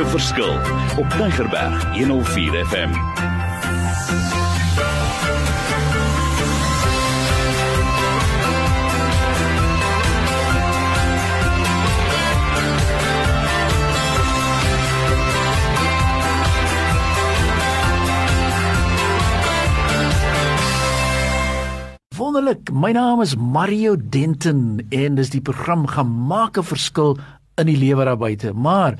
[0.00, 0.54] 'n verskil
[0.96, 2.90] op Tigerberg 104 FM.
[22.16, 22.72] Wonderlik.
[22.72, 27.18] My naam is Mario Denton en dis die program gemaak 'n verskil
[27.54, 28.52] in die lewe daar buite.
[28.52, 28.96] Maar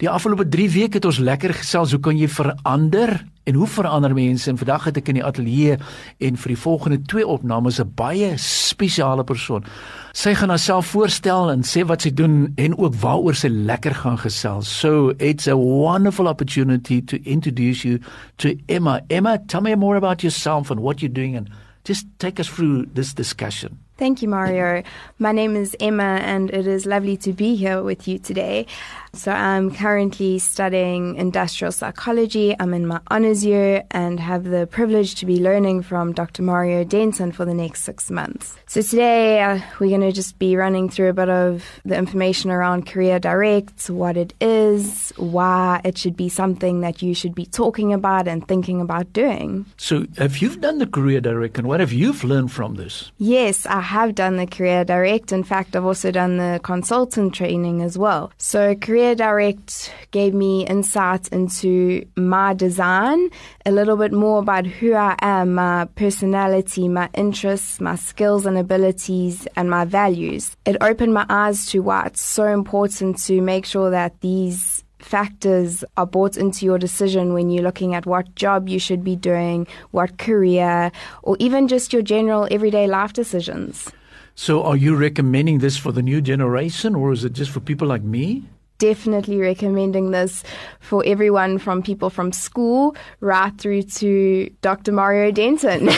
[0.00, 3.18] die afgelope 3 weke het ons lekker gesels hoe kan jy verander
[3.48, 4.48] en hoe verander mense?
[4.48, 5.76] En vandag het ek in die ateljee
[6.24, 9.64] en vir die volgende twee opnames 'n baie spesiale persoon.
[10.12, 14.18] Sy gaan haarself voorstel en sê wat sy doen en ook waaroor sy lekker gaan
[14.18, 14.68] gesels.
[14.80, 18.00] So, it's a wonderful opportunity to introduce you
[18.36, 19.00] to Emma.
[19.08, 21.48] Emma, tell me more about yourself and what you're doing and
[21.84, 23.78] just take us through this discussion.
[24.00, 24.82] Thank you, Mario.
[25.18, 28.66] My name is Emma, and it is lovely to be here with you today.
[29.12, 32.56] So, I'm currently studying industrial psychology.
[32.58, 36.42] I'm in my honors year and have the privilege to be learning from Dr.
[36.42, 38.56] Mario Denton for the next six months.
[38.68, 42.50] So, today uh, we're going to just be running through a bit of the information
[42.50, 47.44] around Career Direct, what it is, why it should be something that you should be
[47.44, 49.66] talking about and thinking about doing.
[49.76, 53.10] So, if you've done the Career Direct, and what have you learned from this?
[53.18, 55.32] Yes, I have done the Career Direct.
[55.32, 58.30] In fact, I've also done the consultant training as well.
[58.38, 63.30] So, Career Direct gave me insight into my design,
[63.66, 68.56] a little bit more about who I am, my personality, my interests, my skills and
[68.56, 70.56] abilities, and my values.
[70.64, 74.79] It opened my eyes to why it's so important to make sure that these
[75.10, 79.16] factors are brought into your decision when you're looking at what job you should be
[79.16, 80.92] doing, what career,
[81.24, 83.90] or even just your general everyday life decisions.
[84.36, 87.88] So, are you recommending this for the new generation or is it just for people
[87.88, 88.44] like me?
[88.80, 90.42] Definitely recommending this
[90.80, 94.90] for everyone from people from school right through to Dr.
[94.90, 95.88] Mario Denton.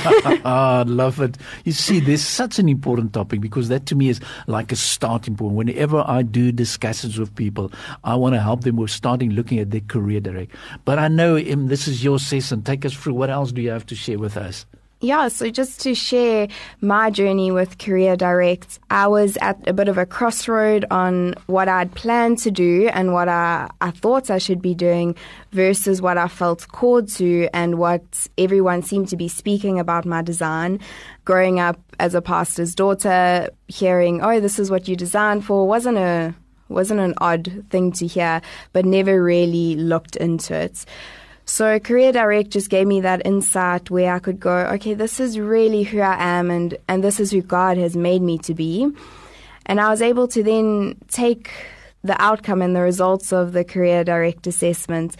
[0.44, 1.38] ah, I love it.
[1.64, 5.36] You see, there's such an important topic because that to me is like a starting
[5.36, 5.54] point.
[5.54, 7.70] Whenever I do discussions with people,
[8.02, 10.52] I want to help them with starting looking at their career direct.
[10.84, 12.62] But I know, Im, this is your session.
[12.62, 13.14] Take us through.
[13.14, 14.66] What else do you have to share with us?
[15.04, 16.46] Yeah, so just to share
[16.80, 21.66] my journey with Career Direct, I was at a bit of a crossroad on what
[21.66, 25.16] I'd planned to do and what I, I thought I should be doing
[25.50, 30.22] versus what I felt called to and what everyone seemed to be speaking about my
[30.22, 30.78] design.
[31.24, 35.98] Growing up as a pastor's daughter, hearing, oh, this is what you designed for wasn't
[35.98, 36.32] a
[36.68, 38.40] wasn't an odd thing to hear,
[38.72, 40.86] but never really looked into it.
[41.44, 45.38] So Career Direct just gave me that insight where I could go, okay, this is
[45.38, 48.90] really who I am and, and this is who God has made me to be.
[49.66, 51.50] And I was able to then take
[52.04, 55.16] the outcome and the results of the Career Direct assessment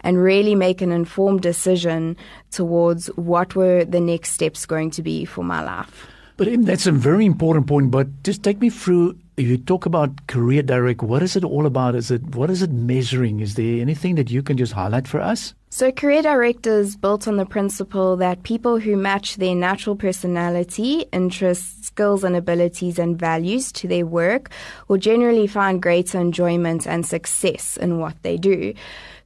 [0.00, 2.16] and really make an informed decision
[2.50, 6.06] towards what were the next steps going to be for my life.
[6.36, 7.90] But Em, that's a very important point.
[7.90, 9.16] But just take me through.
[9.38, 11.02] You talk about Career Direct.
[11.02, 11.94] What is it all about?
[11.94, 13.40] Is it what is it measuring?
[13.40, 15.54] Is there anything that you can just highlight for us?
[15.76, 21.04] So, Career Direct is built on the principle that people who match their natural personality,
[21.12, 24.48] interests, skills, and abilities and values to their work
[24.88, 28.72] will generally find greater enjoyment and success in what they do.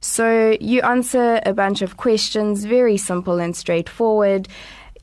[0.01, 4.49] So, you answer a bunch of questions, very simple and straightforward.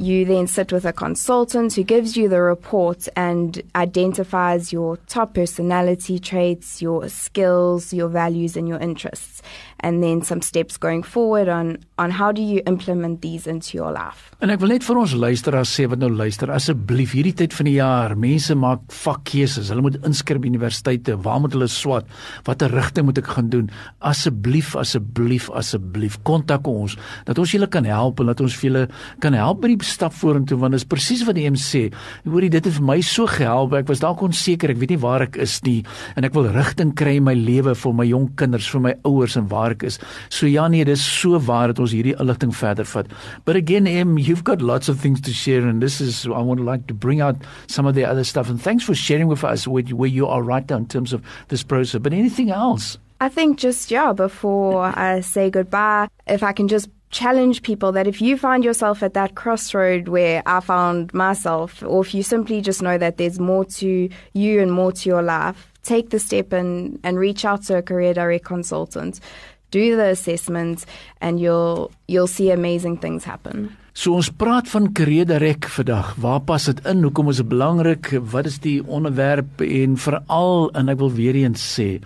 [0.01, 5.35] You then sit with a consultant who gives you the report and identifies your top
[5.35, 9.43] personality traits, your skills, your values, and your interests.
[9.81, 13.93] And then some steps going forward on, on how do you implement these into your
[13.93, 14.33] life.
[14.43, 17.67] En ek wil net vir ons luisteraars sê wat nou luister, asseblief hierdie tyd van
[17.67, 19.71] die jaar, mense maak vakkeuses.
[19.73, 21.17] Hulle moet inskryf by universiteite.
[21.25, 22.07] Waar moet hulle swat?
[22.47, 23.71] Watter rigting moet ek gaan doen?
[24.07, 26.95] Asseblief, asseblief, asseblief, kontak ons
[27.27, 28.85] dat ons julle kan help en dat ons vir julle
[29.23, 31.89] kan help by die stap vorentoe want dit is presies wat die M sê.
[32.27, 33.75] Hoorie, dit het vir my so gehelp.
[33.79, 35.81] Ek was dalk onseker, ek weet nie waar ek is nie
[36.17, 39.37] en ek wil rigting kry in my lewe vir my jong kinders, vir my ouers
[39.39, 39.99] en waar is.
[40.29, 43.07] So ja nee, dis so waar dat ons hierdie inligting verder vat.
[43.45, 46.61] But again, M, you've got lots of things to share and this is I want
[46.61, 47.37] to like to bring out
[47.67, 50.43] some of the other stuff and thanks for sharing with us where, where you are
[50.43, 52.01] right now in terms of this process.
[52.01, 52.99] But anything else?
[53.21, 58.07] I think just, yeah, before I say goodbye, if I can just challenge people that
[58.07, 62.61] if you find yourself at that crossroad where I found myself, or if you simply
[62.61, 66.53] just know that there's more to you and more to your life, take the step
[66.53, 69.21] and, and reach out to a career direct consultant.
[69.71, 70.87] Do the assessment
[71.21, 73.77] and you'll you'll see amazing things happen.
[73.93, 76.15] So ons praat van Kreederek vandag.
[76.23, 77.03] Waar pas dit in?
[77.03, 78.13] Hoekom is dit belangrik?
[78.31, 81.99] Wat is die onderwerp en veral en ek wil weer eens sê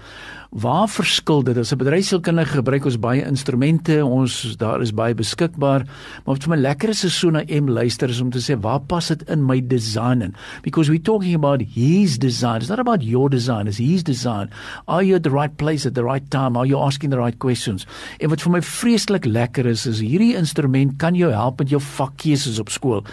[0.53, 1.57] Waar verskil dit?
[1.57, 5.85] As 'n bedryfsielkundige gebruik ons baie instrumente, ons daar is baie beskikbaar,
[6.25, 8.61] maar wat vir my lekker is is so na M luister is om te sê
[8.61, 10.35] waar pas dit in my design in?
[10.63, 12.57] Because we talking about his design.
[12.57, 14.51] It's not about your design, it's his design.
[14.87, 16.59] Are you at the right place at the right time?
[16.59, 17.87] Are you asking the right questions?
[18.21, 21.81] En wat vir my vreeslik lekker is is hierdie instrument kan jou help met jou
[21.81, 23.05] vakkeuses op skool.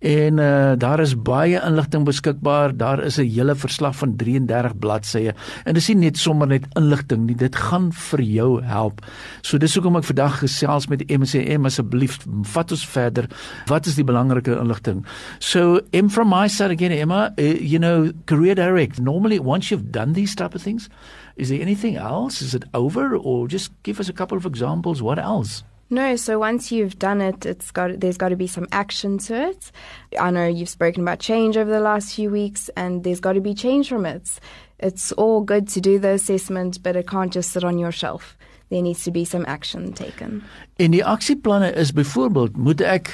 [0.00, 2.76] En uh daar is baie inligting beskikbaar.
[2.76, 5.34] Daar is 'n hele verslag van 33 bladsye.
[5.64, 9.02] En dis nie net sommer net inligting nie, dit gaan vir jou help.
[9.42, 12.18] So dis hoekom ek vandag gesels met MCM asseblief
[12.54, 13.28] vat ons verder.
[13.70, 15.04] Wat is die belangrike inligting?
[15.40, 19.00] So M from my side again Emma, uh, you know, career direct.
[19.00, 20.88] Normally once you've done these type of things,
[21.36, 22.40] is there anything else?
[22.40, 25.64] Is it over or just give us a couple of examples what else?
[25.88, 29.50] No, so once you've done it, it's got there's got to be some action to
[29.50, 29.70] it.
[30.18, 33.40] I know you've spoken about change over the last few weeks, and there's got to
[33.40, 34.40] be change from it.
[34.78, 38.36] It's all good to do the assessment, but it can't just sit on your shelf.
[38.68, 40.42] There needs to be some action taken.
[40.76, 43.12] En die aksieplanne is byvoorbeeld, moet ek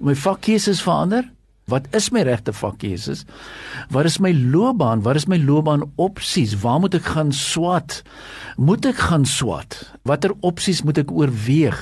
[0.00, 1.28] my vakkeuses verander?
[1.68, 3.24] Wat is my regte vakkeuses?
[3.92, 5.02] Wat is my loopbaan?
[5.04, 6.56] Wat is my loopbaan opsies?
[6.62, 8.00] Waar moet ek gaan swat?
[8.56, 9.76] Moet ek gaan swat?
[10.08, 11.76] Watter opsies moet ek oorweeg?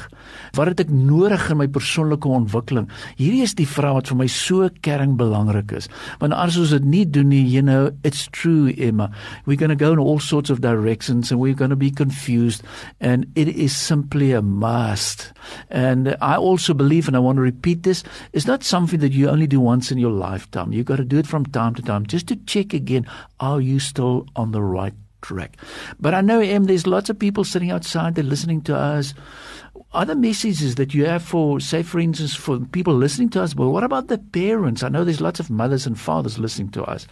[0.58, 2.88] Wat het ek nodig in my persoonlike ontwikkeling?
[3.18, 5.86] Hierdie is die vrae wat vir my so kerring belangrik is.
[6.18, 9.10] Want as ons dit nie doen nie, you know, it's true Emma.
[9.46, 12.66] We're going to go in all sorts of directions and we're going to be confused
[13.00, 15.30] and it is simply a must.
[15.70, 19.28] And I also believe and I want to repeat this, it's not something that you
[19.28, 19.60] only do
[19.90, 20.72] in your lifetime.
[20.72, 23.06] You've got to do it from time to time just to check again
[23.40, 25.56] are you still on the right track.
[26.00, 29.14] But I know Em there's lots of people sitting outside they're listening to us
[29.92, 33.54] other messages that you have for, say, for instance, for people listening to us?
[33.54, 34.82] Well, what about the parents?
[34.82, 37.06] I know there's lots of mothers and fathers listening to us.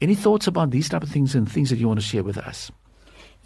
[0.00, 2.38] Any thoughts about these type of things and things that you want to share with
[2.38, 2.70] us?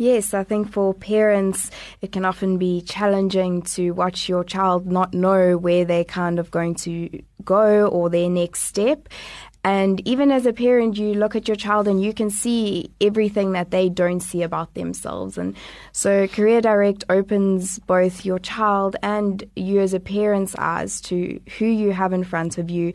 [0.03, 1.71] Yes, I think for parents,
[2.01, 6.51] it can often be challenging to watch your child not know where they're kind of
[6.51, 9.09] going to go or their next step.
[9.65, 13.53] And even as a parent, you look at your child and you can see everything
[13.53, 15.39] that they don't see about themselves.
[15.39, 15.57] And
[15.93, 21.67] so Career Direct opens both your child and you as a parent's eyes to who
[21.67, 22.93] you have in front of you.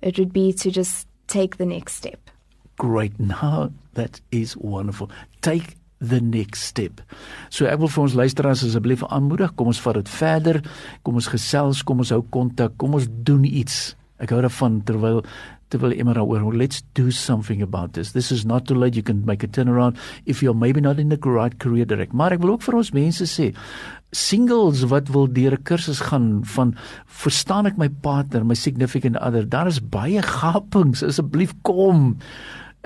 [0.02, 2.30] it would be to just take the next step.
[2.78, 3.18] Great.
[3.18, 5.10] Now that is wonderful.
[5.42, 7.00] Take the next step.
[7.50, 10.60] So ek wil vir ons luisteraars asseblief aanmoedig, kom ons vat dit verder.
[11.02, 13.96] Kom ons gesels, kom ons hou kontak, kom ons doen iets.
[14.22, 15.24] Ek hou daarvan terwyl
[15.68, 18.12] terwyl iemand daaroor let's do something about this.
[18.12, 21.08] This is not too late you can make a turnaround if you're maybe not in
[21.08, 22.12] the right career direct.
[22.12, 23.52] Maar ek wil ook vir ons mense sê
[24.16, 29.44] singles wat wil deur 'n kursus gaan van verstaan ek my partner my significant other
[29.44, 32.16] daar is baie gapings asseblief kom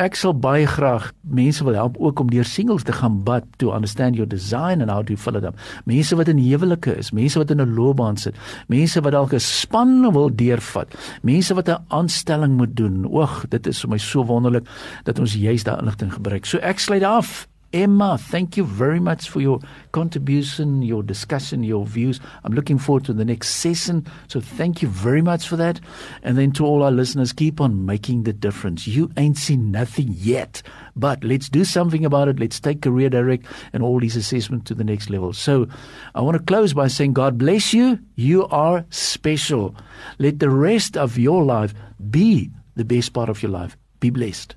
[0.00, 3.72] ek sal baie graag mense wil help ook om deur singles te gaan but to
[3.76, 5.58] understand your design and how to fill it up.
[5.84, 8.34] Mense wat in huwelike is, mense wat in 'n loopbaan sit,
[8.68, 13.04] mense wat dalk 'n span wil deurvat, mense wat 'n aanstelling moet doen.
[13.04, 14.66] Oeg, dit is vir my so wonderlik
[15.04, 16.46] dat ons juist daai inligting gebruik.
[16.46, 19.58] So ek sluit af Emma, thank you very much for your
[19.92, 22.20] contribution, your discussion, your views.
[22.44, 24.06] I'm looking forward to the next session.
[24.28, 25.80] So thank you very much for that.
[26.22, 28.86] And then to all our listeners, keep on making the difference.
[28.86, 30.62] You ain't seen nothing yet,
[30.94, 32.38] but let's do something about it.
[32.38, 35.32] Let's take Career Direct and all these assessments to the next level.
[35.32, 35.66] So
[36.14, 37.98] I want to close by saying, God bless you.
[38.16, 39.74] You are special.
[40.18, 41.72] Let the rest of your life
[42.10, 43.76] be the best part of your life.
[44.00, 44.56] Be blessed.